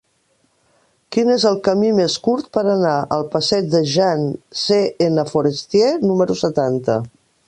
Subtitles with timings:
[1.15, 4.25] Quin és el camí més curt per anar al passeig de Jean
[4.63, 4.79] C.
[5.09, 5.27] N.
[5.35, 6.97] Forestier número setanta?